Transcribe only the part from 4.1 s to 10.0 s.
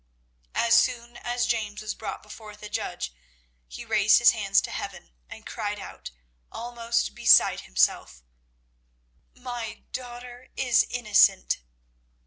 his hands to heaven, and cried out, almost beside himself "My